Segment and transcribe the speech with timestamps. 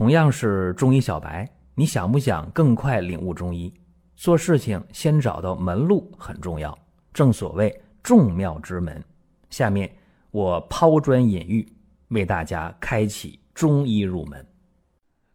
[0.00, 3.70] 同样是中医小白，你想不想更快领悟中医？
[4.16, 6.76] 做事情先找到门路很重要，
[7.12, 9.04] 正所谓众妙之门。
[9.50, 9.94] 下面
[10.30, 11.70] 我抛砖引玉，
[12.08, 14.42] 为大家开启中医入门。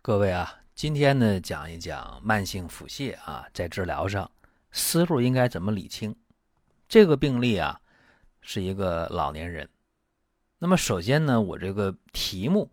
[0.02, 4.28] 各位啊，今天呢讲一讲慢性腹泻啊，在治疗上
[4.72, 6.16] 思路应该怎么理清？
[6.88, 7.80] 这个病例啊
[8.42, 9.70] 是一个老年人。
[10.58, 12.72] 那么首先呢，我这个题目。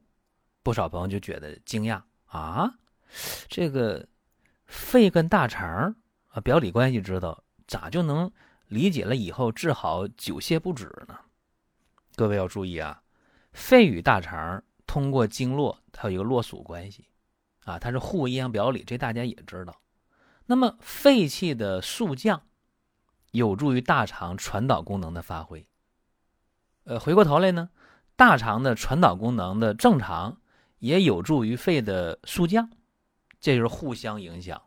[0.62, 2.74] 不少朋友就觉得惊讶啊，
[3.48, 4.06] 这个
[4.66, 5.96] 肺跟大肠
[6.28, 8.30] 啊表里关系知道，咋就能
[8.68, 11.18] 理解了以后治好久泻不止呢？
[12.14, 13.02] 各位要注意啊，
[13.52, 17.06] 肺与大肠通过经络，它有一个络属关系
[17.64, 19.80] 啊，它是互阴阳表里，这大家也知道。
[20.46, 22.42] 那么肺气的速降，
[23.32, 25.66] 有助于大肠传导功能的发挥。
[26.84, 27.70] 呃，回过头来呢，
[28.14, 30.38] 大肠的传导功能的正常。
[30.82, 32.68] 也有助于肺的速降，
[33.40, 34.60] 这就是互相影响。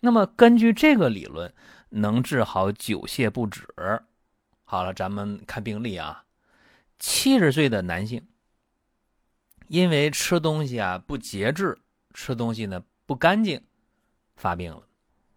[0.00, 1.52] 那么根据这个理论，
[1.90, 3.68] 能治好久泻不止。
[4.64, 6.24] 好了，咱们看病例啊，
[6.98, 8.26] 七十岁的男性，
[9.68, 11.76] 因为吃东西啊不节制，
[12.14, 13.62] 吃东西呢不干净，
[14.34, 14.82] 发病了。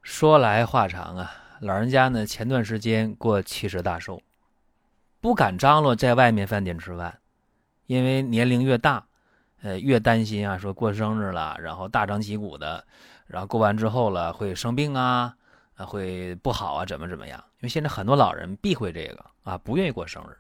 [0.02, 4.22] 说来话长啊，老人家呢前段时间过七十大寿，
[5.20, 7.20] 不敢张罗在外面饭店吃饭，
[7.88, 9.09] 因为年龄越大。
[9.62, 12.86] 呃，越担心啊，说过生日了，然后大张旗鼓的，
[13.28, 15.36] 然后过完之后了会生病啊，
[15.76, 17.38] 啊会不好啊，怎么怎么样？
[17.58, 20.38] 因为现在很多老人避讳这个啊，不愿意过生日。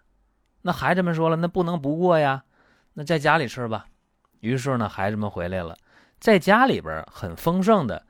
[0.62, 2.44] 那孩子们说了，那不能不过呀，
[2.94, 3.86] 那在家里吃吧。
[4.40, 5.78] 于是呢，孩子们回来了，
[6.20, 8.06] 在家里边很丰盛的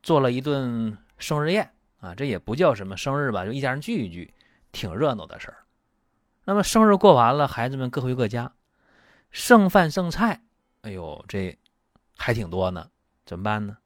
[0.00, 1.68] 做了一顿生日宴
[2.00, 4.32] 啊，这也不叫什么生日吧，就一家人聚一聚，
[4.70, 5.56] 挺热闹的事儿。
[6.44, 8.52] 那么生日过完了，孩子们各回各家，
[9.32, 10.40] 剩饭剩菜。
[10.82, 11.56] 哎呦，这
[12.16, 12.90] 还挺多呢，
[13.24, 13.76] 怎么办呢？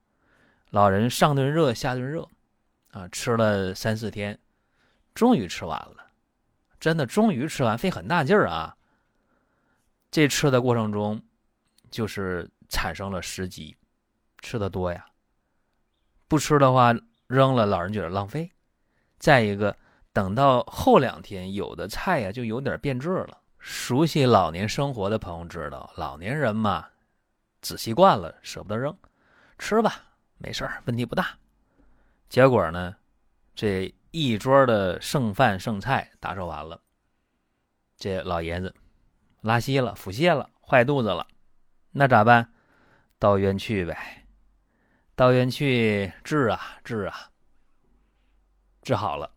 [0.71, 2.29] 老人上顿热下顿热，
[2.91, 4.39] 啊，吃了三四天，
[5.15, 6.11] 终于吃完了，
[6.81, 8.77] 真的终于吃完，费很大劲儿啊。
[10.11, 11.23] 这吃的过程中，
[11.91, 13.77] 就是产生了食积，
[14.39, 15.07] 吃的多呀。
[16.29, 16.95] 不吃的话
[17.27, 18.51] 扔了，老人觉得浪费。
[19.19, 19.77] 再一个，
[20.13, 23.43] 等到后两天，有的菜呀就有点变质了。
[23.69, 26.87] 熟悉老年生活的朋友知道，老年人嘛，
[27.61, 28.97] 仔细惯了，舍不得扔，
[29.59, 30.05] 吃吧，
[30.39, 31.37] 没事，问题不大。
[32.29, 32.95] 结果呢，
[33.57, 36.81] 这一桌的剩饭剩菜打扫完了，
[37.97, 38.73] 这老爷子
[39.41, 41.27] 拉稀了，腹泻了，坏肚子了，
[41.91, 42.53] 那咋办？
[43.19, 44.29] 到医院去呗，
[45.17, 47.33] 到医院去治啊治啊，
[48.83, 49.29] 治好了，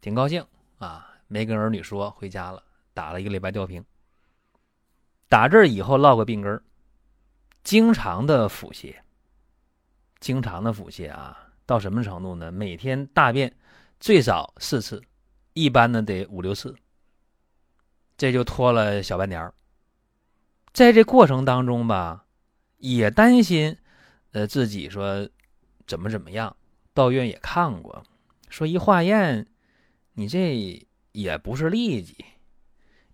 [0.00, 0.44] 挺高兴
[0.78, 2.64] 啊，没跟儿女说，回家了。
[2.96, 3.84] 打了一个礼拜吊瓶，
[5.28, 6.62] 打这以后落个病根，
[7.62, 8.96] 经常的腹泻，
[10.18, 12.50] 经常的腹泻啊，到什么程度呢？
[12.50, 13.54] 每天大便
[14.00, 15.02] 最少四次，
[15.52, 16.74] 一般呢得五六次，
[18.16, 19.52] 这就拖了小半年。
[20.72, 22.24] 在这过程当中吧，
[22.78, 23.76] 也担心，
[24.32, 25.28] 呃，自己说
[25.86, 26.56] 怎么怎么样，
[26.94, 28.02] 到医院也看过，
[28.48, 29.46] 说一化验，
[30.14, 30.82] 你这
[31.12, 32.24] 也不是痢疾。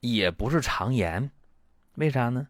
[0.02, 1.30] 也不是肠炎，
[1.94, 2.48] 为啥呢？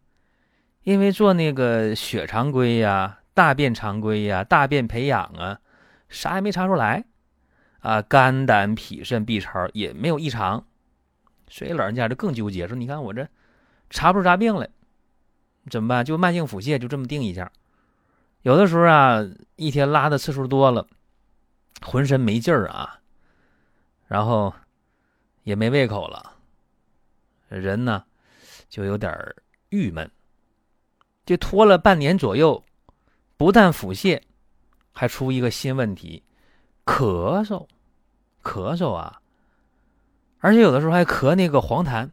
[0.84, 5.60] 因为做那个血常规呀、大便常规呀、大便培养啊，
[6.08, 7.04] 啥也没查出来，
[7.80, 10.64] 啊，肝胆脾肾 B 超也没有异常，
[11.46, 13.28] 所以老人家就更纠结，说你看我这
[13.90, 14.70] 查不出啥病来，
[15.70, 16.02] 怎么办？
[16.02, 17.52] 就慢性腹泻，就这么定一下。
[18.40, 19.20] 有的时候啊，
[19.56, 20.86] 一天拉的次数多了，
[21.82, 23.00] 浑身没劲儿啊，
[24.08, 24.54] 然后
[25.42, 26.31] 也没胃口了。
[27.60, 28.04] 人呢，
[28.68, 29.12] 就有点
[29.68, 30.10] 郁闷。
[31.24, 32.64] 这拖了半年左右，
[33.36, 34.20] 不但腹泻，
[34.92, 36.22] 还出一个新问题，
[36.84, 37.66] 咳嗽，
[38.42, 39.20] 咳嗽啊！
[40.40, 42.10] 而且有的时候还咳那个黄痰。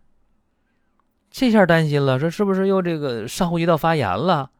[1.31, 4.51] 这下担心了，说是不是又这个上呼吸道发炎了？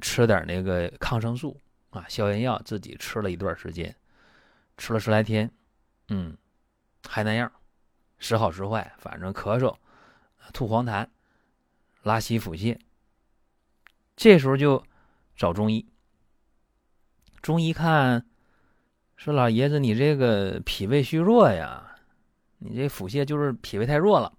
[0.00, 1.60] 吃点那个抗生素
[1.90, 3.94] 啊，消炎药，自己吃了一段时间，
[4.78, 5.50] 吃了十来天，
[6.08, 6.36] 嗯，
[7.06, 7.52] 还那样。
[8.22, 9.76] 时好时坏，反正咳嗽、
[10.52, 11.08] 吐黄痰、
[12.04, 12.78] 拉稀、腹泻，
[14.14, 14.80] 这时候就
[15.34, 15.84] 找中医。
[17.42, 18.24] 中医看
[19.16, 21.96] 说：“老爷子，你这个脾胃虚弱呀，
[22.58, 24.32] 你这腹泻就是脾胃太弱了。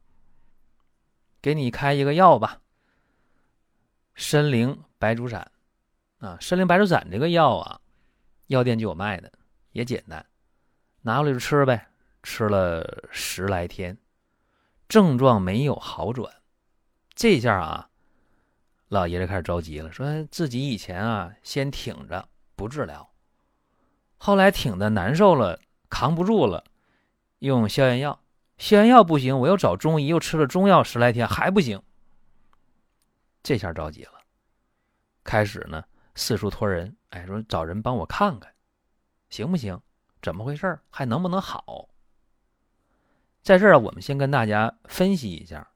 [1.41, 2.61] 给你开一个药吧，
[4.15, 5.51] 参苓白术散
[6.19, 7.81] 啊，参苓白术散这个药啊，
[8.47, 9.29] 药店就有卖的，
[9.73, 10.25] 也简单，
[11.01, 11.85] 拿过来就吃呗。”
[12.23, 13.97] 吃了十来天，
[14.87, 16.33] 症状没有好转，
[17.13, 17.89] 这下啊，
[18.87, 23.11] 老爷子开始着急了，说自己以前啊先挺着不治疗，
[24.17, 25.59] 后来挺的难受了，
[25.89, 26.63] 扛不住了，
[27.39, 28.23] 用消炎药，
[28.57, 31.83] 消炎药不行，我又找中医，又吃了中药十来天还不行，
[33.43, 34.13] 这下着急了，
[35.25, 35.83] 开始呢
[36.15, 38.49] 四处托人，哎，说找人帮我看看，
[39.29, 39.77] 行不行？
[40.21, 40.79] 怎么回事？
[40.89, 41.89] 还能不能好？
[43.43, 45.67] 在这儿我们先跟大家分析一下，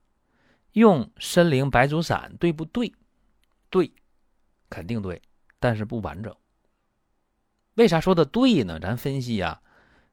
[0.71, 2.93] 用参苓白术散对不对？
[3.69, 3.91] 对，
[4.69, 5.21] 肯定对，
[5.59, 6.33] 但是不完整。
[7.75, 8.79] 为啥说的对呢？
[8.79, 9.61] 咱分析啊，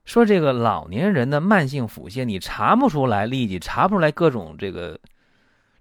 [0.04, 4.98] 说这个老年人的慢性腹泻，你查不出来痢疾，查不出来各种这个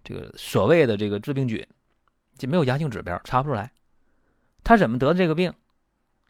[0.04, 1.68] 这个所谓的这个致病菌，
[2.38, 3.72] 就没有阳性指标，查不出来。
[4.64, 5.52] 他怎么得的这个病？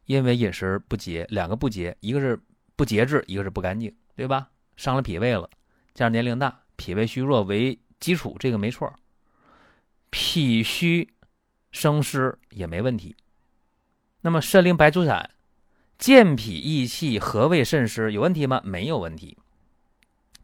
[0.06, 2.42] 因为饮食不节，两个不节，一个是
[2.78, 4.50] 不节制，一个是不干净，对吧？
[4.76, 5.50] 伤了脾胃了，
[5.94, 8.94] 加上年龄大，脾胃虚弱为基础，这个没错。
[10.10, 11.14] 脾虚
[11.72, 13.16] 生湿也没问题。
[14.22, 15.32] 那么参苓白术散
[15.98, 18.62] 健脾益气、和胃渗湿有问题吗？
[18.64, 19.38] 没有问题。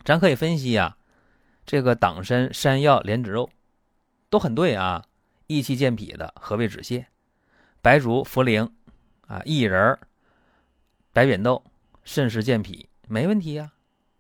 [0.04, 0.98] 咱可以分析啊，
[1.66, 3.50] 这个党参、山药、莲子肉
[4.30, 5.06] 都很对啊，
[5.48, 7.06] 益气健脾的，和胃止泻。
[7.82, 8.70] 白术、茯苓。
[9.28, 9.96] 啊，薏仁、
[11.14, 11.64] 白扁豆
[12.04, 13.72] 渗湿健脾没问题呀。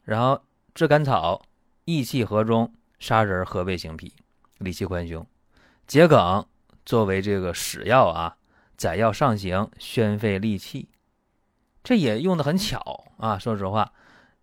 [0.09, 0.41] 然后
[0.73, 1.39] 炙甘草
[1.85, 4.11] 益气和中，砂仁和胃行脾，
[4.57, 5.23] 理气宽胸。
[5.85, 6.44] 桔梗
[6.83, 8.38] 作为这个使药啊，
[8.75, 10.89] 载药上行，宣肺利气，
[11.83, 13.38] 这也用的很巧啊。
[13.38, 13.94] 说实话，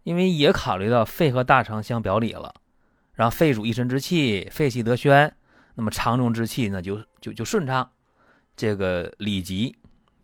[0.04, 2.54] 因为也考虑到肺和大肠相表里了，
[3.14, 5.36] 然后肺主一身之气，肺气得宣，
[5.74, 7.90] 那么肠中之气呢就就就顺畅，
[8.54, 9.76] 这个里急。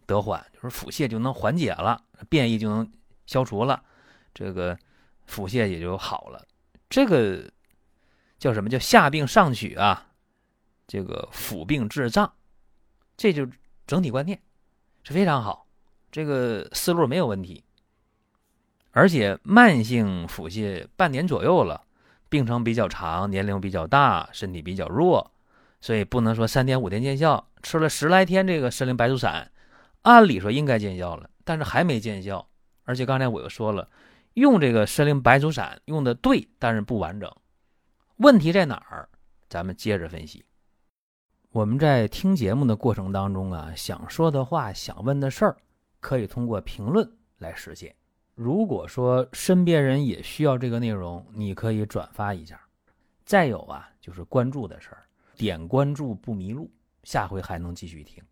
[0.06, 2.88] 得缓，就是腹泻就能缓解了，便意就能
[3.26, 3.82] 消除了，
[4.32, 4.78] 这个
[5.26, 6.46] 腹泻也就好了。
[6.90, 7.50] 这个
[8.38, 10.08] 叫什么叫下病上取啊？
[10.86, 12.32] 这个腹病治脏，
[13.16, 13.46] 这就
[13.86, 14.38] 整体观念
[15.02, 15.66] 是非常好，
[16.10, 17.64] 这个思路没有问题。
[18.90, 21.82] 而且慢性腹泻半年左右了，
[22.28, 25.32] 病程比较长，年龄比较大，身体比较弱，
[25.80, 29.50] 所以不能说三天五天见效，吃了十来天这个参苓白术散。
[30.02, 32.46] 按理说应该见效了，但是还没见效。
[32.84, 33.88] 而且刚才我又说了，
[34.34, 37.30] 用这个参苓白术散用的对，但是不完整。
[38.16, 39.08] 问题在哪儿？
[39.48, 40.44] 咱们接着分析。
[41.50, 45.56] 我们在听节目的过程当中啊，想说的话、想问的事儿，
[46.00, 47.94] 可以通过评论来实现。
[48.34, 52.58] 如果说身边人也需要这个内容，你可以转发一下。
[53.26, 55.04] 再有啊，就是关注的事儿，
[55.36, 56.70] 点关注不迷路，
[57.04, 58.24] 下回还能继续听。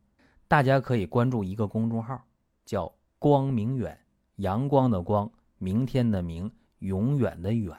[0.48, 2.18] 大家可以关注一个公众号，
[2.64, 3.96] 叫“光明远”，
[4.36, 5.30] 阳光的光，
[5.62, 7.78] 明天的明，永远的远。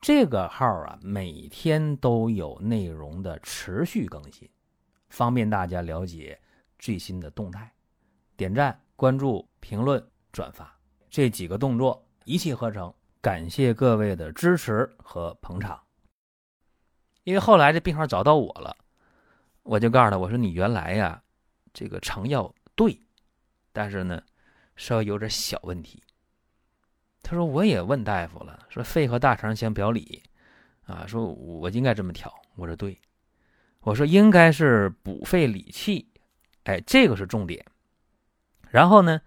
[0.00, 4.48] 这个号啊，每天都有内容的持续更新，
[5.10, 6.40] 方便大家了解
[6.78, 7.70] 最新的动态。
[8.38, 10.02] 点赞、关注、评论、
[10.32, 10.74] 转发
[11.10, 12.90] 这几个动作一气呵成，
[13.20, 15.78] 感谢各位的支持和捧场。
[17.24, 18.74] 因为后来这病号找到我了，
[19.62, 21.22] 我就告诉他，我说你原来呀。
[21.74, 22.98] 这个成药对，
[23.74, 24.22] 但是呢，
[24.74, 26.02] 稍微有点小问题。
[27.22, 30.22] 他说我也问大夫了，说肺和大肠相表里，
[30.84, 32.32] 啊，说我应该这么调。
[32.56, 32.98] 我说对，
[33.80, 36.08] 我说应该是补肺理气，
[36.64, 37.64] 哎，这个是重点。
[38.70, 39.20] 然后呢，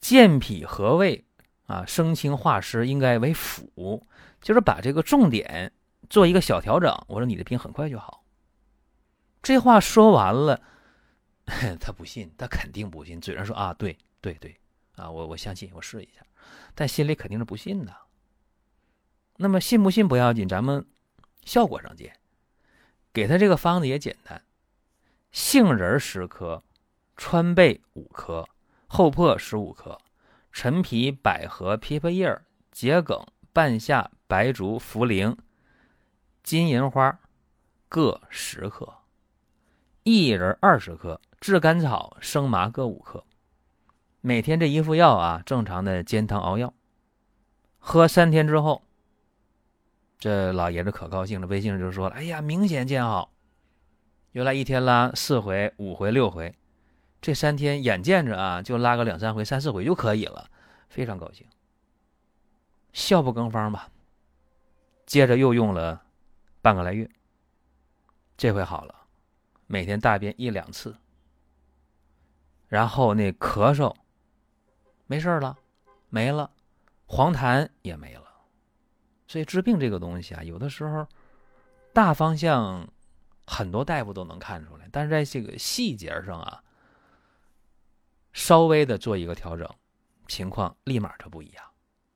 [0.00, 1.24] 健脾和胃
[1.66, 4.06] 啊，生清化湿应该为辅，
[4.40, 5.72] 就是把这个重点
[6.10, 6.92] 做一个小调整。
[7.08, 8.24] 我说你的病很快就好。
[9.42, 10.60] 这话说完了。
[11.78, 13.20] 他不信，他肯定不信。
[13.20, 14.56] 嘴上说啊，对对对，
[14.96, 16.22] 啊，我我相信，我试一下，
[16.74, 17.94] 但心里肯定是不信的。
[19.36, 20.86] 那么信不信不要紧，咱们
[21.44, 22.16] 效果上见。
[23.12, 24.42] 给他这个方子也简单：
[25.32, 26.62] 杏仁十克，
[27.16, 28.48] 川贝五克，
[28.86, 30.00] 厚朴十五克，
[30.52, 32.40] 陈皮、百合、枇杷叶、
[32.72, 35.36] 桔梗、半夏、白术、茯苓、
[36.42, 37.20] 金银花
[37.88, 38.92] 各十克，
[40.04, 41.20] 薏仁二十克。
[41.40, 43.22] 炙甘草、生麻各五克，
[44.26, 46.72] 每天这一副药啊，正常的煎汤熬药，
[47.78, 48.82] 喝三天之后，
[50.18, 53.34] 这老爷子可高兴了，微信上就说了：“哎呀，明显见好，
[54.32, 56.54] 原来一天拉四回、五回、六回，
[57.20, 60.48] 这三天眼见着啊，就拉个两三回、三四回就可以了，
[60.88, 61.46] 非常高兴。”
[62.94, 63.90] 笑不更方吧？
[65.04, 66.02] 接着又用了
[66.62, 67.10] 半个来月，
[68.38, 68.94] 这回好了，
[69.66, 70.96] 每天大便一两次。
[72.68, 73.94] 然后那咳嗽
[75.06, 75.56] 没事了，
[76.08, 76.50] 没了，
[77.06, 78.24] 黄痰也没了。
[79.26, 81.06] 所以治病这个东西啊，有的时候
[81.92, 82.88] 大方向
[83.46, 86.62] 很多大夫都能看出来，但是在这个细节上啊，
[88.32, 89.68] 稍微的做一个调整，
[90.28, 91.64] 情况立马就不一样。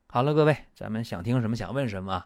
[0.06, 2.24] 好了，各位，咱们想听什么，想问什么，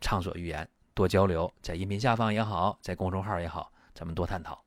[0.00, 4.62] 畅所欲言，多交流，在音频下方也好，在公众号也好，咱们多探讨。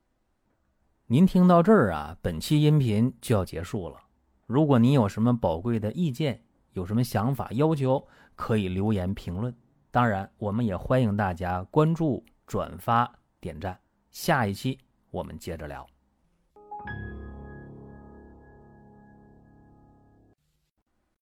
[1.08, 4.02] 您听到这儿啊，本期音频就要结束了。
[4.52, 6.44] 如果您有什么宝贵的意见，
[6.74, 8.06] 有什么想法要求，
[8.36, 9.56] 可以留言评论。
[9.92, 13.80] 当然，我们也欢迎大家关注、转发、点赞。
[14.10, 14.78] 下一期
[15.10, 15.88] 我们接着聊。